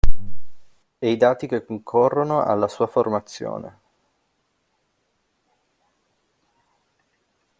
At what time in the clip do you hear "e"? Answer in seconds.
0.97-1.11